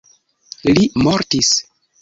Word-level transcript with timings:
Li 0.69 0.87
mortis. 1.09 1.55